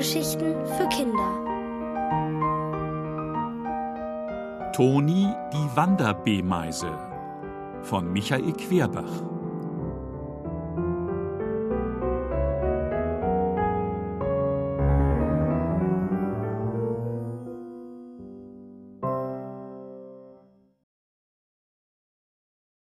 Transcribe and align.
Hörgeschichten 0.00 0.54
für 0.64 0.88
Kinder. 0.88 1.30
Toni 4.72 5.28
die 5.52 5.76
Wanderbeemeise 5.76 6.90
von 7.82 8.10
Michael 8.10 8.54
Querbach. 8.54 9.04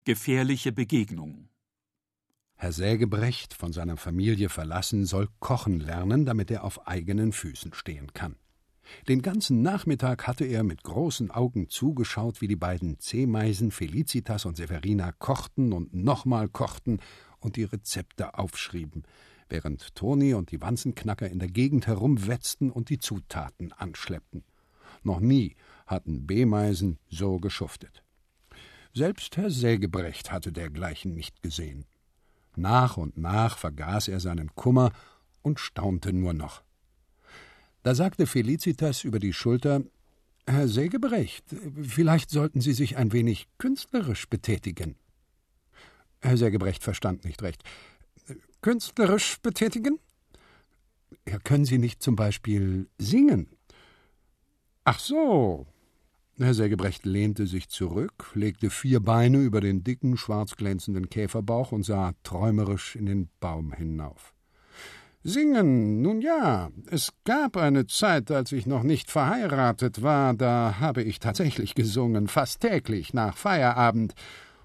Gefährliche 0.05 0.71
Begegnung 0.71 1.49
Herr 2.61 2.73
Sägebrecht, 2.73 3.55
von 3.55 3.73
seiner 3.73 3.97
Familie 3.97 4.47
verlassen, 4.47 5.07
soll 5.07 5.27
kochen 5.39 5.79
lernen, 5.79 6.27
damit 6.27 6.51
er 6.51 6.63
auf 6.63 6.87
eigenen 6.87 7.31
Füßen 7.31 7.73
stehen 7.73 8.13
kann. 8.13 8.35
Den 9.07 9.23
ganzen 9.23 9.63
Nachmittag 9.63 10.27
hatte 10.27 10.45
er 10.45 10.61
mit 10.61 10.83
großen 10.83 11.31
Augen 11.31 11.69
zugeschaut, 11.69 12.39
wie 12.39 12.47
die 12.47 12.55
beiden 12.55 12.99
Zehmeisen 12.99 13.71
Felicitas 13.71 14.45
und 14.45 14.57
Severina 14.57 15.11
kochten 15.11 15.73
und 15.73 15.95
nochmal 15.95 16.49
kochten 16.49 16.99
und 17.39 17.55
die 17.55 17.63
Rezepte 17.63 18.37
aufschrieben, 18.37 19.05
während 19.49 19.95
Toni 19.95 20.35
und 20.35 20.51
die 20.51 20.61
Wanzenknacker 20.61 21.27
in 21.27 21.39
der 21.39 21.49
Gegend 21.49 21.87
herumwetzten 21.87 22.69
und 22.69 22.89
die 22.89 22.99
Zutaten 22.99 23.71
anschleppten. 23.71 24.43
Noch 25.01 25.19
nie 25.19 25.55
hatten 25.87 26.27
B-Meisen 26.27 26.99
so 27.09 27.39
geschuftet. 27.39 28.03
Selbst 28.93 29.35
Herr 29.37 29.49
Sägebrecht 29.49 30.31
hatte 30.31 30.51
dergleichen 30.51 31.15
nicht 31.15 31.41
gesehen. 31.41 31.87
Nach 32.55 32.97
und 32.97 33.17
nach 33.17 33.57
vergaß 33.57 34.07
er 34.09 34.19
seinen 34.19 34.55
Kummer 34.55 34.91
und 35.41 35.59
staunte 35.59 36.13
nur 36.13 36.33
noch. 36.33 36.63
Da 37.83 37.95
sagte 37.95 38.27
Felicitas 38.27 39.03
über 39.03 39.19
die 39.19 39.33
Schulter 39.33 39.81
Herr 40.47 40.67
Sägebrecht, 40.67 41.45
vielleicht 41.81 42.29
sollten 42.29 42.61
Sie 42.61 42.73
sich 42.73 42.97
ein 42.97 43.13
wenig 43.13 43.47
künstlerisch 43.57 44.27
betätigen. 44.27 44.95
Herr 46.21 46.37
Sägebrecht 46.37 46.83
verstand 46.83 47.25
nicht 47.25 47.41
recht. 47.41 47.63
Künstlerisch 48.61 49.39
betätigen? 49.41 49.99
Ja, 51.27 51.39
können 51.39 51.65
Sie 51.65 51.77
nicht 51.77 52.01
zum 52.01 52.15
Beispiel 52.15 52.89
singen? 52.97 53.47
Ach 54.83 54.99
so, 54.99 55.67
Herr 56.37 56.53
Sägebrecht 56.53 57.05
lehnte 57.05 57.45
sich 57.45 57.69
zurück, 57.69 58.31
legte 58.33 58.69
vier 58.69 58.99
Beine 58.99 59.37
über 59.39 59.61
den 59.61 59.83
dicken, 59.83 60.17
schwarz 60.17 60.55
glänzenden 60.55 61.09
Käferbauch 61.09 61.71
und 61.71 61.83
sah 61.83 62.13
träumerisch 62.23 62.95
in 62.95 63.05
den 63.05 63.29
Baum 63.39 63.73
hinauf. 63.73 64.33
Singen, 65.23 66.01
nun 66.01 66.19
ja, 66.21 66.71
es 66.89 67.13
gab 67.25 67.55
eine 67.55 67.85
Zeit, 67.85 68.31
als 68.31 68.51
ich 68.53 68.65
noch 68.65 68.81
nicht 68.81 69.11
verheiratet 69.11 70.01
war, 70.01 70.33
da 70.33 70.77
habe 70.79 71.03
ich 71.03 71.19
tatsächlich 71.19 71.75
gesungen, 71.75 72.27
fast 72.27 72.61
täglich 72.61 73.13
nach 73.13 73.37
Feierabend. 73.37 74.15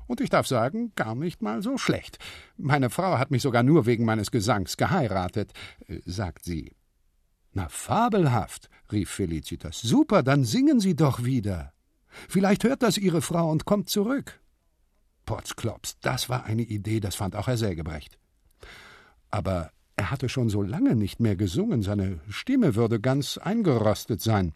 Und 0.07 0.23
ich 0.23 0.31
darf 0.31 0.47
sagen, 0.47 0.93
gar 0.95 1.15
nicht 1.15 1.43
mal 1.43 1.63
so 1.63 1.77
schlecht. 1.77 2.19
Meine 2.57 2.89
Frau 2.89 3.19
hat 3.19 3.31
mich 3.31 3.43
sogar 3.43 3.65
nur 3.65 3.85
wegen 3.85 4.07
meines 4.07 4.31
Gesangs 4.31 4.79
geheiratet, 4.79 5.53
äh, 5.89 6.01
sagt 6.07 6.45
sie. 6.45 6.73
Na, 7.57 7.71
fabelhaft, 7.71 8.69
rief 8.93 9.09
Felicitas. 9.09 9.81
Super, 9.81 10.23
dann 10.23 10.45
singen 10.45 10.79
Sie 10.79 10.95
doch 10.95 11.25
wieder. 11.25 11.73
Vielleicht 12.29 12.65
hört 12.65 12.83
das 12.83 12.99
Ihre 12.99 13.23
Frau 13.23 13.51
und 13.51 13.65
kommt 13.65 13.89
zurück. 13.89 14.43
Potzklops, 15.25 15.97
das 16.03 16.29
war 16.29 16.45
eine 16.45 16.65
Idee, 16.65 17.01
das 17.01 17.15
fand 17.15 17.35
auch 17.35 17.47
Herr 17.47 17.57
Sägebrecht. 17.57 18.19
Aber 19.31 19.71
er 19.97 20.11
hatte 20.11 20.29
schon 20.29 20.51
so 20.51 20.61
lange 20.61 20.97
nicht 20.97 21.19
mehr 21.19 21.35
gesungen, 21.35 21.81
seine 21.81 22.21
Stimme 22.29 22.75
würde 22.75 23.01
ganz 23.01 23.39
eingerostet 23.39 24.21
sein. 24.21 24.53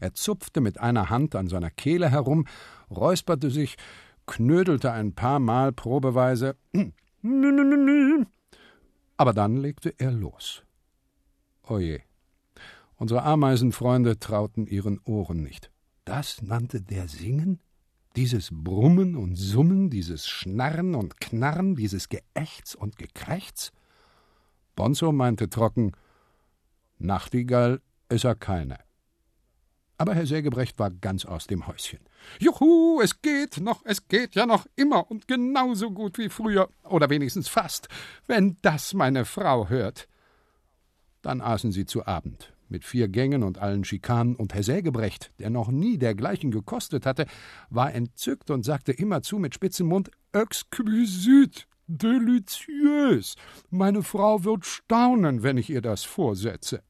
Er 0.00 0.12
zupfte 0.12 0.60
mit 0.60 0.80
einer 0.80 1.10
Hand 1.10 1.36
an 1.36 1.46
seiner 1.46 1.70
Kehle 1.70 2.10
herum, 2.10 2.48
räusperte 2.90 3.48
sich, 3.48 3.76
knödelte 4.26 4.90
ein 4.90 5.12
paar 5.12 5.38
Mal 5.38 5.70
probeweise. 5.70 6.56
Aber 9.16 9.32
dann 9.32 9.56
legte 9.56 9.94
er 9.98 10.10
los. 10.10 10.64
Oje. 11.62 12.07
Unsere 12.98 13.22
Ameisenfreunde 13.22 14.18
trauten 14.18 14.66
ihren 14.66 15.00
Ohren 15.04 15.42
nicht. 15.42 15.70
Das 16.04 16.42
nannte 16.42 16.82
der 16.82 17.06
Singen? 17.06 17.60
Dieses 18.16 18.50
Brummen 18.52 19.14
und 19.14 19.36
Summen, 19.36 19.88
dieses 19.88 20.26
Schnarren 20.26 20.96
und 20.96 21.20
Knarren, 21.20 21.76
dieses 21.76 22.08
Geächz 22.08 22.74
und 22.74 22.98
Gekrächz? 22.98 23.70
Bonzo 24.74 25.12
meinte 25.12 25.48
trocken: 25.48 25.92
Nachtigall 26.98 27.80
ist 28.08 28.24
er 28.24 28.34
keine. 28.34 28.78
Aber 29.96 30.14
Herr 30.14 30.26
Sägebrecht 30.26 30.78
war 30.80 30.90
ganz 30.90 31.24
aus 31.24 31.46
dem 31.46 31.68
Häuschen. 31.68 32.00
Juhu, 32.40 33.00
es 33.00 33.20
geht 33.20 33.58
noch, 33.60 33.82
es 33.84 34.08
geht 34.08 34.34
ja 34.34 34.46
noch 34.46 34.66
immer 34.74 35.08
und 35.08 35.28
genauso 35.28 35.92
gut 35.92 36.18
wie 36.18 36.28
früher, 36.28 36.68
oder 36.84 37.10
wenigstens 37.10 37.48
fast, 37.48 37.88
wenn 38.26 38.56
das 38.62 38.94
meine 38.94 39.24
Frau 39.24 39.68
hört. 39.68 40.08
Dann 41.22 41.40
aßen 41.40 41.70
sie 41.70 41.84
zu 41.84 42.06
Abend, 42.06 42.52
mit 42.70 42.84
vier 42.84 43.08
Gängen 43.08 43.42
und 43.42 43.58
allen 43.58 43.84
Schikanen, 43.84 44.36
und 44.36 44.54
Herr 44.54 44.62
Sägebrecht, 44.62 45.32
der 45.38 45.50
noch 45.50 45.70
nie 45.70 45.98
dergleichen 45.98 46.50
gekostet 46.50 47.06
hatte, 47.06 47.26
war 47.70 47.94
entzückt 47.94 48.50
und 48.50 48.64
sagte 48.64 48.92
immerzu 48.92 49.38
mit 49.38 49.54
spitzem 49.54 49.88
Mund 49.88 50.10
Exquisit, 50.32 51.66
delicieux. 51.86 53.34
Meine 53.70 54.02
Frau 54.02 54.44
wird 54.44 54.66
staunen, 54.66 55.42
wenn 55.42 55.56
ich 55.56 55.70
ihr 55.70 55.80
das 55.80 56.04
vorsetze. 56.04 56.82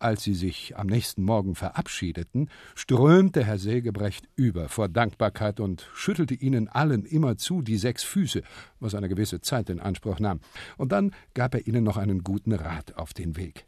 Als 0.00 0.22
sie 0.22 0.34
sich 0.34 0.76
am 0.76 0.86
nächsten 0.86 1.24
Morgen 1.24 1.56
verabschiedeten, 1.56 2.50
strömte 2.76 3.44
Herr 3.44 3.58
Sägebrecht 3.58 4.28
über 4.36 4.68
vor 4.68 4.88
Dankbarkeit 4.88 5.58
und 5.58 5.88
schüttelte 5.92 6.34
ihnen 6.34 6.68
allen 6.68 7.04
immerzu 7.04 7.62
die 7.62 7.78
sechs 7.78 8.04
Füße, 8.04 8.42
was 8.78 8.94
eine 8.94 9.08
gewisse 9.08 9.40
Zeit 9.40 9.70
in 9.70 9.80
Anspruch 9.80 10.20
nahm. 10.20 10.38
Und 10.76 10.92
dann 10.92 11.12
gab 11.34 11.54
er 11.54 11.66
ihnen 11.66 11.82
noch 11.82 11.96
einen 11.96 12.22
guten 12.22 12.52
Rat 12.52 12.94
auf 12.94 13.12
den 13.12 13.36
Weg. 13.36 13.67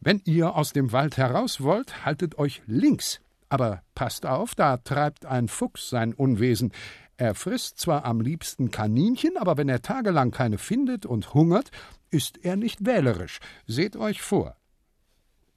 Wenn 0.00 0.22
ihr 0.24 0.54
aus 0.54 0.72
dem 0.72 0.92
Wald 0.92 1.16
heraus 1.16 1.60
wollt, 1.60 2.04
haltet 2.04 2.38
euch 2.38 2.62
links. 2.66 3.20
Aber 3.48 3.82
passt 3.94 4.26
auf, 4.26 4.54
da 4.54 4.76
treibt 4.76 5.26
ein 5.26 5.48
Fuchs 5.48 5.90
sein 5.90 6.14
Unwesen. 6.14 6.72
Er 7.16 7.34
frisst 7.34 7.78
zwar 7.78 8.04
am 8.04 8.20
liebsten 8.20 8.70
Kaninchen, 8.70 9.36
aber 9.36 9.56
wenn 9.56 9.68
er 9.68 9.82
tagelang 9.82 10.30
keine 10.30 10.58
findet 10.58 11.04
und 11.04 11.34
hungert, 11.34 11.70
ist 12.10 12.44
er 12.44 12.56
nicht 12.56 12.86
wählerisch. 12.86 13.40
Seht 13.66 13.96
euch 13.96 14.22
vor. 14.22 14.56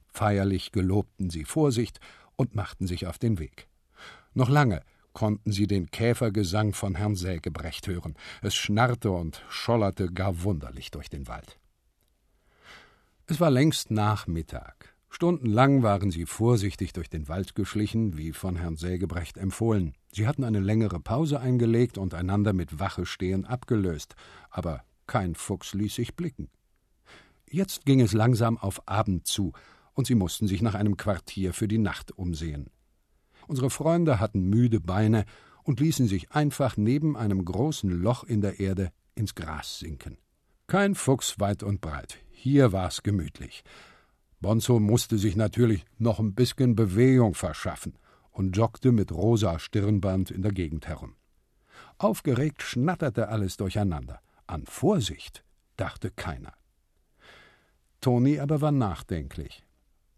Feierlich 0.08 0.72
gelobten 0.72 1.30
sie 1.30 1.44
Vorsicht 1.44 2.00
und 2.36 2.54
machten 2.54 2.86
sich 2.86 3.06
auf 3.06 3.18
den 3.18 3.38
Weg. 3.38 3.68
Noch 4.34 4.48
lange 4.48 4.82
konnten 5.12 5.52
sie 5.52 5.66
den 5.66 5.90
Käfergesang 5.90 6.72
von 6.72 6.96
Herrn 6.96 7.14
Sägebrecht 7.14 7.86
hören. 7.86 8.16
Es 8.40 8.54
schnarrte 8.54 9.10
und 9.10 9.44
schollerte 9.48 10.10
gar 10.12 10.42
wunderlich 10.42 10.90
durch 10.90 11.10
den 11.10 11.28
Wald. 11.28 11.58
Es 13.26 13.40
war 13.40 13.50
längst 13.50 13.90
Nachmittag. 13.90 14.96
Stundenlang 15.08 15.82
waren 15.82 16.10
sie 16.10 16.26
vorsichtig 16.26 16.92
durch 16.92 17.08
den 17.08 17.28
Wald 17.28 17.54
geschlichen, 17.54 18.16
wie 18.16 18.32
von 18.32 18.56
Herrn 18.56 18.76
Sägebrecht 18.76 19.38
empfohlen. 19.38 19.94
Sie 20.10 20.26
hatten 20.26 20.42
eine 20.42 20.58
längere 20.58 20.98
Pause 20.98 21.38
eingelegt 21.38 21.98
und 21.98 22.14
einander 22.14 22.52
mit 22.52 22.80
Wache 22.80 23.06
stehen 23.06 23.44
abgelöst, 23.44 24.16
aber 24.50 24.82
kein 25.06 25.34
Fuchs 25.34 25.74
ließ 25.74 25.94
sich 25.94 26.16
blicken. 26.16 26.48
Jetzt 27.48 27.84
ging 27.84 28.00
es 28.00 28.12
langsam 28.12 28.58
auf 28.58 28.88
Abend 28.88 29.26
zu, 29.26 29.52
und 29.92 30.06
sie 30.06 30.14
mussten 30.14 30.48
sich 30.48 30.62
nach 30.62 30.74
einem 30.74 30.96
Quartier 30.96 31.52
für 31.52 31.68
die 31.68 31.78
Nacht 31.78 32.12
umsehen. 32.18 32.70
Unsere 33.46 33.70
Freunde 33.70 34.18
hatten 34.18 34.48
müde 34.48 34.80
Beine 34.80 35.26
und 35.62 35.78
ließen 35.78 36.08
sich 36.08 36.32
einfach 36.32 36.76
neben 36.76 37.16
einem 37.16 37.44
großen 37.44 37.90
Loch 37.90 38.24
in 38.24 38.40
der 38.40 38.58
Erde 38.58 38.90
ins 39.14 39.34
Gras 39.34 39.78
sinken. 39.78 40.16
Kein 40.66 40.94
Fuchs 40.94 41.38
weit 41.38 41.62
und 41.62 41.82
breit, 41.82 42.18
hier 42.42 42.72
war's 42.72 43.04
gemütlich. 43.04 43.62
Bonzo 44.40 44.80
musste 44.80 45.16
sich 45.16 45.36
natürlich 45.36 45.84
noch 45.98 46.18
ein 46.18 46.34
bisschen 46.34 46.74
Bewegung 46.74 47.34
verschaffen 47.34 47.96
und 48.32 48.56
joggte 48.56 48.90
mit 48.90 49.12
rosa 49.12 49.60
Stirnband 49.60 50.32
in 50.32 50.42
der 50.42 50.50
Gegend 50.50 50.88
herum. 50.88 51.14
Aufgeregt 51.98 52.60
schnatterte 52.60 53.28
alles 53.28 53.56
durcheinander. 53.58 54.20
An 54.48 54.66
Vorsicht 54.66 55.44
dachte 55.76 56.10
keiner. 56.10 56.52
Toni 58.00 58.40
aber 58.40 58.60
war 58.60 58.72
nachdenklich. 58.72 59.64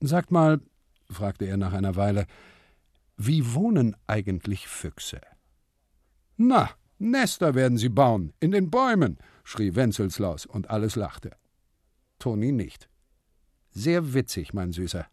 Sagt 0.01 0.31
mal, 0.31 0.63
fragte 1.11 1.45
er 1.45 1.59
nach 1.59 1.75
einer 1.75 1.95
Weile, 1.95 2.27
wie 3.19 3.53
wohnen 3.53 3.97
eigentlich 4.07 4.67
Füchse? 4.67 5.21
Na, 6.39 6.71
Nester 6.99 7.55
werden 7.55 7.77
sie 7.77 7.91
bauen, 7.91 8.33
in 8.41 8.51
den 8.51 8.71
Bäumen, 8.71 9.19
schrie 9.45 9.75
Wenzelslaus, 9.75 10.47
und 10.47 10.71
alles 10.71 10.97
lachte. 10.97 11.33
Toni 12.25 12.53
nicht. 12.53 12.89
Sehr 13.69 14.15
witzig, 14.15 14.55
mein 14.55 14.73
Süßer. 14.73 15.05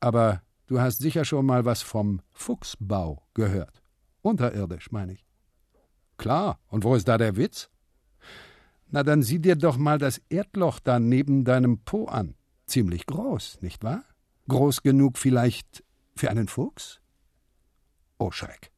Aber 0.00 0.42
du 0.66 0.80
hast 0.80 0.98
sicher 0.98 1.24
schon 1.24 1.46
mal 1.46 1.64
was 1.64 1.80
vom 1.80 2.22
Fuchsbau 2.32 3.22
gehört. 3.34 3.84
Unterirdisch, 4.20 4.90
meine 4.90 5.12
ich. 5.12 5.24
Klar, 6.16 6.58
und 6.66 6.82
wo 6.82 6.96
ist 6.96 7.06
da 7.06 7.18
der 7.18 7.36
Witz? 7.36 7.70
Na, 8.88 9.04
dann 9.04 9.22
sieh 9.22 9.38
dir 9.38 9.54
doch 9.54 9.76
mal 9.76 9.98
das 9.98 10.20
Erdloch 10.28 10.80
da 10.80 10.98
neben 10.98 11.44
deinem 11.44 11.84
Po 11.84 12.06
an. 12.06 12.34
Ziemlich 12.66 13.06
groß, 13.06 13.58
nicht 13.60 13.84
wahr? 13.84 14.02
Groß 14.48 14.82
genug 14.82 15.18
vielleicht 15.18 15.84
für 16.16 16.30
einen 16.30 16.48
Fuchs? 16.48 17.00
Oh 18.18 18.32
Schreck. 18.32 18.72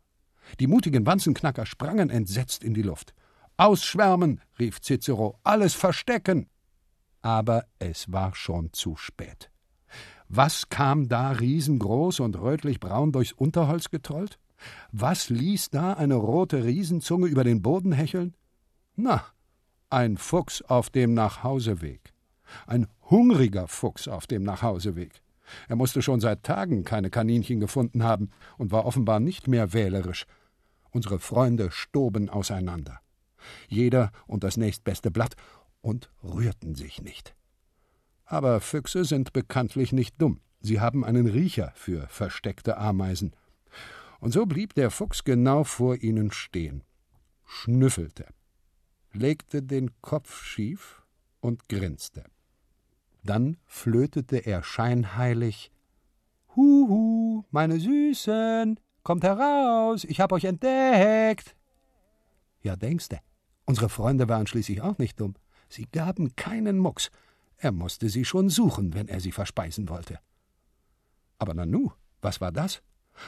Die 0.61 0.67
mutigen 0.67 1.07
Wanzenknacker 1.07 1.65
sprangen 1.65 2.11
entsetzt 2.11 2.65
in 2.65 2.75
die 2.75 2.83
Luft. 2.83 3.15
Ausschwärmen, 3.57 4.43
rief 4.59 4.83
Cicero, 4.83 5.39
alles 5.43 5.73
verstecken. 5.73 6.51
Aber 7.23 7.65
es 7.79 8.13
war 8.13 8.35
schon 8.35 8.73
zu 8.73 8.97
spät. 8.97 9.51
Was 10.29 10.69
kam 10.69 11.09
da 11.09 11.31
riesengroß 11.31 12.21
und 12.21 12.41
rötlich-braun 12.41 13.13
durchs 13.13 13.33
Unterholz 13.33 13.91
getrollt? 13.91 14.39
Was 14.91 15.29
ließ 15.29 15.71
da 15.71 15.93
eine 15.93 16.15
rote 16.15 16.65
Riesenzunge 16.65 17.27
über 17.27 17.45
den 17.45 17.63
Boden 17.63 17.93
hecheln? 17.93 18.35
Na, 18.97 19.25
ein 19.91 20.17
Fuchs 20.17 20.63
auf 20.63 20.91
dem 20.91 21.15
Nachhauseweg. 21.15 22.13
Ein 22.67 22.87
hungriger 23.11 23.69
Fuchs 23.69 24.09
auf 24.09 24.27
dem 24.27 24.43
Nachhauseweg. 24.43 25.23
Er 25.69 25.77
musste 25.77 26.03
schon 26.03 26.21
seit 26.21 26.45
Tagen 26.45 26.85
keine 26.85 27.11
Kaninchen 27.11 27.61
gefunden 27.61 28.03
haben 28.03 28.31
und 28.59 28.73
war 28.73 28.87
offenbar 28.87 29.21
nicht 29.21 29.49
mehr 29.49 29.73
wählerisch. 29.73 30.27
Unsere 30.91 31.19
Freunde 31.19 31.71
stoben 31.71 32.29
auseinander. 32.29 33.01
Jeder 33.69 34.13
und 34.27 34.45
das 34.45 34.57
nächstbeste 34.57 35.11
Blatt 35.11 35.35
und 35.83 36.11
rührten 36.25 36.75
sich 36.75 37.03
nicht. 37.03 37.35
Aber 38.25 38.61
Füchse 38.61 39.05
sind 39.05 39.33
bekanntlich 39.33 39.93
nicht 39.93 40.21
dumm. 40.21 40.41
Sie 40.61 40.81
haben 40.81 41.05
einen 41.05 41.27
Riecher 41.27 41.73
für 41.75 42.07
versteckte 42.09 42.79
Ameisen. 42.79 43.35
Und 44.21 44.33
so 44.33 44.47
blieb 44.47 44.75
der 44.75 44.91
Fuchs 44.91 45.25
genau 45.25 45.65
vor 45.65 45.97
ihnen 45.97 46.31
stehen, 46.31 46.85
schnüffelte, 47.45 48.27
legte 49.13 49.63
den 49.63 49.91
Kopf 50.01 50.45
schief 50.45 51.03
und 51.41 51.69
grinste. 51.69 52.25
Dann 53.25 53.57
flötete 53.67 54.37
er 54.39 54.63
scheinheilig 54.63 55.73
Huhu, 56.55 57.45
meine 57.51 57.81
Süßen, 57.81 58.79
kommt 59.03 59.25
heraus, 59.25 60.05
ich 60.05 60.21
hab 60.21 60.33
euch 60.33 60.45
entdeckt. 60.45 61.57
Ja, 62.63 62.77
denkste, 62.77 63.19
unsere 63.65 63.89
Freunde 63.89 64.29
waren 64.29 64.47
schließlich 64.47 64.83
auch 64.83 64.99
nicht 64.99 65.19
dumm. 65.21 65.35
Sie 65.73 65.87
gaben 65.91 66.37
keinen 66.37 66.79
Mucks, 66.79 67.11
er 67.57 67.73
musste 67.73 68.11
sie 68.11 68.27
schon 68.27 68.51
suchen, 68.51 68.93
wenn 68.93 69.09
er 69.09 69.21
sie 69.21 69.33
verspeisen 69.33 69.89
wollte. 69.89 70.19
Aber 71.39 71.55
nanu, 71.55 71.93
was 72.21 72.43
war 72.43 72.53
das? 72.53 72.83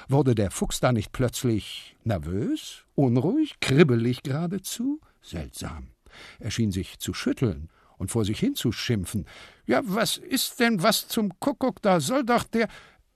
Wurde 0.08 0.34
der 0.34 0.50
Fuchs 0.50 0.78
da 0.78 0.92
nicht 0.92 1.10
plötzlich 1.12 1.96
nervös, 2.04 2.84
unruhig, 2.94 3.60
kribbelig 3.60 4.22
geradezu? 4.22 5.00
Seltsam. 5.22 5.92
Er 6.38 6.50
schien 6.50 6.70
sich 6.70 6.98
zu 6.98 7.14
schütteln 7.14 7.70
und 7.96 8.10
vor 8.10 8.26
sich 8.26 8.40
hin 8.40 8.54
zu 8.54 8.72
schimpfen. 8.72 9.24
Ja, 9.64 9.80
was 9.82 10.18
ist 10.18 10.60
denn 10.60 10.82
was 10.82 11.08
zum 11.08 11.40
Kuckuck? 11.40 11.80
Da 11.80 11.98
soll 12.00 12.24
doch 12.24 12.44
der. 12.44 12.68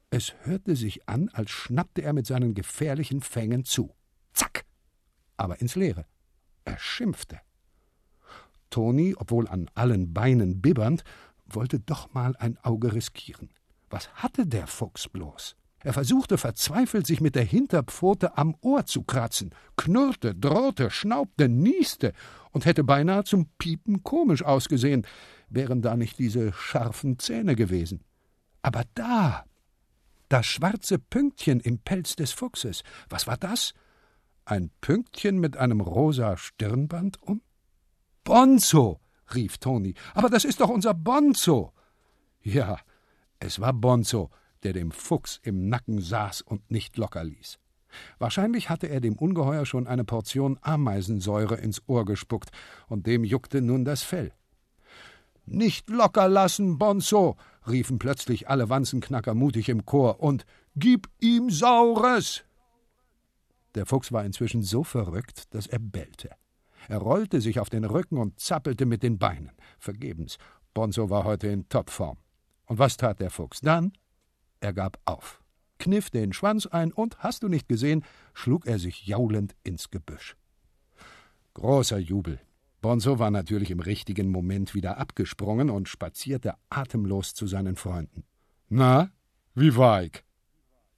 Es 0.09 0.33
hörte 0.45 0.75
sich 0.75 1.07
an, 1.07 1.29
als 1.35 1.51
schnappte 1.51 2.01
er 2.01 2.15
mit 2.15 2.27
seinen 2.27 2.55
gefährlichen 2.55 3.21
Fängen 3.21 3.67
zu. 3.67 3.95
Zack! 4.33 4.65
Aber 5.37 5.61
ins 5.61 5.75
Leere. 5.75 6.07
Er 6.65 6.79
schimpfte. 6.79 7.41
Toni, 8.71 9.15
obwohl 9.17 9.49
an 9.49 9.71
allen 9.75 10.13
Beinen 10.13 10.61
bibbernd, 10.61 11.05
wollte 11.47 11.81
doch 11.81 12.13
mal 12.13 12.37
ein 12.37 12.59
Auge 12.63 12.93
riskieren. 12.93 13.51
Was 13.91 14.13
hatte 14.15 14.47
der 14.47 14.67
Fuchs 14.67 15.09
bloß? 15.09 15.57
Er 15.81 15.93
versuchte 15.93 16.39
verzweifelt, 16.39 17.07
sich 17.07 17.21
mit 17.21 17.37
der 17.37 17.45
Hinterpfote 17.45 18.37
am 18.37 18.57
Ohr 18.63 18.85
zu 18.85 19.03
kratzen, 19.03 19.55
knurrte, 19.77 20.35
drohte, 20.35 20.91
schnaubte, 20.91 21.49
nieste 21.49 22.13
und 22.51 22.67
hätte 22.67 22.83
beinahe 22.83 23.25
zum 23.25 23.47
Piepen 23.59 24.03
komisch 24.03 24.43
ausgesehen, 24.43 25.07
wären 25.49 25.81
da 25.81 25.97
nicht 25.97 26.19
diese 26.19 26.53
scharfen 26.53 27.19
Zähne 27.19 27.55
gewesen. 27.55 28.03
Aber 28.61 28.83
da, 28.95 29.45
das 30.29 30.47
schwarze 30.47 30.99
Pünktchen 30.99 31.61
im 31.61 31.79
Pelz 31.79 32.17
des 32.17 32.33
Fuchses, 32.33 32.83
was 33.09 33.27
war 33.27 33.37
das? 33.37 33.73
Ein 34.45 34.71
Pünktchen 34.81 35.39
mit 35.39 35.57
einem 35.57 35.81
rosa 35.81 36.37
Stirnband 36.37 37.23
um? 37.23 37.41
Bonzo, 38.29 39.01
rief 39.35 39.57
Toni. 39.57 39.95
Aber 40.13 40.29
das 40.29 40.45
ist 40.45 40.61
doch 40.61 40.69
unser 40.69 40.93
Bonzo. 40.93 41.73
Ja, 42.43 42.79
es 43.39 43.59
war 43.59 43.73
Bonzo, 43.73 44.29
der 44.65 44.75
dem 44.75 44.91
Fuchs 44.91 45.41
im 45.43 45.71
Nacken 45.71 45.99
saß 45.99 46.43
und 46.43 46.71
nicht 46.71 46.99
locker 46.99 47.25
ließ. 47.25 47.59
Wahrscheinlich 48.19 48.69
hatte 48.69 48.87
er 48.87 49.01
dem 49.01 49.17
Ungeheuer 49.17 49.65
schon 49.65 49.87
eine 49.87 50.05
Portion 50.05 50.59
Ameisensäure 50.61 51.55
ins 51.55 51.83
Ohr 51.87 52.05
gespuckt, 52.05 52.51
und 52.87 53.07
dem 53.07 53.25
juckte 53.25 53.63
nun 53.63 53.87
das 53.87 54.03
Fell. 54.03 54.35
Nicht 55.47 55.89
locker 55.89 56.29
lassen, 56.29 56.77
Bonzo, 56.77 57.39
riefen 57.67 57.99
plötzlich 57.99 58.51
alle 58.51 58.69
Wanzenknacker 58.69 59.33
mutig 59.33 59.71
im 59.71 59.87
Chor, 59.87 60.21
und 60.21 60.45
gib 60.77 61.09
ihm 61.19 61.49
Saures! 61.49 62.45
Der 63.75 63.87
Fuchs 63.87 64.13
war 64.13 64.27
inzwischen 64.27 64.61
so 64.61 64.85
verrückt, 64.85 65.55
dass 65.55 65.67
er 65.67 65.79
bellte. 65.79 66.29
Er 66.89 66.99
rollte 66.99 67.41
sich 67.43 67.61
auf 67.61 67.69
den 67.69 67.85
Rücken 67.85 68.17
und 68.17 68.41
zappelte 68.41 68.87
mit 68.87 69.03
den 69.03 69.19
Beinen. 69.19 69.53
Vergebens. 69.79 70.39
Bonzo 70.73 71.11
war 71.11 71.25
heute 71.25 71.49
in 71.49 71.69
Topform. 71.69 72.17
Und 72.65 72.79
was 72.79 72.97
tat 72.97 73.21
der 73.21 73.31
Fuchs 73.31 73.61
dann? 73.61 73.93
Er 74.61 74.73
gab 74.73 74.99
auf, 75.05 75.43
kniff 75.79 76.11
den 76.11 76.33
Schwanz 76.33 76.67
ein 76.67 76.93
und, 76.93 77.19
hast 77.19 77.43
du 77.43 77.49
nicht 77.49 77.69
gesehen, 77.69 78.05
schlug 78.33 78.67
er 78.67 78.79
sich 78.79 79.07
jaulend 79.07 79.55
ins 79.63 79.91
Gebüsch. 79.91 80.37
Großer 81.55 81.99
Jubel. 81.99 82.41
Bonzo 82.81 83.19
war 83.19 83.31
natürlich 83.31 83.71
im 83.71 83.81
richtigen 83.81 84.31
Moment 84.31 84.75
wieder 84.75 84.99
abgesprungen 84.99 85.69
und 85.69 85.89
spazierte 85.89 86.55
atemlos 86.71 87.35
zu 87.35 87.47
seinen 87.47 87.77
Freunden. 87.77 88.25
Na, 88.69 89.11
wie 89.55 89.77
war 89.77 90.05
ich? 90.05 90.25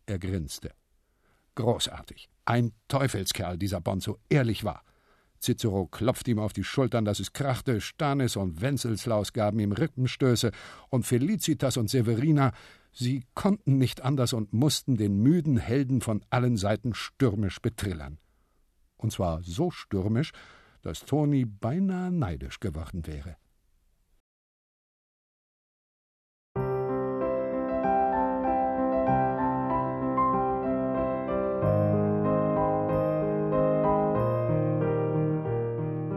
Er 0.07 0.19
grinste. 0.19 0.73
Großartig. 1.55 2.29
Ein 2.45 2.73
Teufelskerl, 2.89 3.59
dieser 3.59 3.81
Bonzo, 3.81 4.19
ehrlich 4.29 4.65
wahr. 4.65 4.85
Cicero 5.41 5.87
klopfte 5.87 6.31
ihm 6.31 6.39
auf 6.39 6.53
die 6.53 6.65
Schultern, 6.65 7.05
dass 7.05 7.19
es 7.19 7.33
krachte, 7.33 7.81
Stanis 7.81 8.37
und 8.37 8.61
Wenzelslaus 8.61 9.33
gaben 9.33 9.59
ihm 9.59 9.73
Rippenstöße, 9.73 10.53
und 10.91 11.07
Felicitas 11.07 11.77
und 11.77 11.89
Severina, 11.89 12.53
sie 12.93 13.25
konnten 13.35 13.79
nicht 13.79 14.03
anders 14.03 14.33
und 14.33 14.53
mussten 14.53 14.97
den 14.97 15.23
müden 15.23 15.57
Helden 15.57 16.01
von 16.01 16.23
allen 16.31 16.57
Seiten 16.57 16.95
stürmisch 16.95 17.61
betrillern. 17.61 18.19
Und 18.97 19.13
zwar 19.13 19.43
so 19.43 19.71
stürmisch, 19.71 20.33
dass 20.83 21.05
Toni 21.05 21.45
beinahe 21.45 22.11
neidisch 22.11 22.61
geworden 22.61 23.07
wäre. 23.07 23.37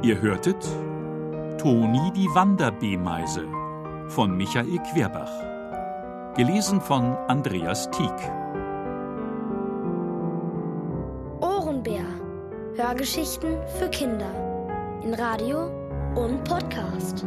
Ihr 0.03 0.22
hörtet 0.22 0.62
Toni 1.57 2.12
die 2.13 2.27
Wanderbeemeise 2.36 3.48
von 4.10 4.36
Michael 4.36 4.77
Querbach. 4.91 5.31
Gelesen 6.36 6.81
von 6.81 7.15
Andreas 7.29 7.89
Tieck. 7.91 8.31
Ohrenbär. 11.39 12.03
Hörgeschichten 12.75 13.55
für 13.79 13.88
Kinder. 13.88 15.00
In 15.05 15.13
Radio 15.13 15.72
und 16.15 16.43
Podcast. 16.43 17.25